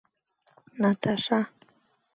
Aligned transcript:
Наташа... 0.81 1.39